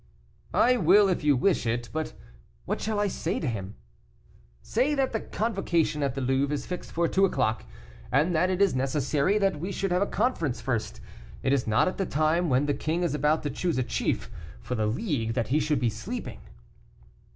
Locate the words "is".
6.55-6.65, 8.63-8.73, 11.53-11.67, 13.03-13.13